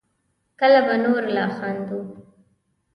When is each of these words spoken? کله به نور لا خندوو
کله 0.59 0.79
به 0.87 0.95
نور 1.03 1.23
لا 1.35 1.45
خندوو 1.57 1.99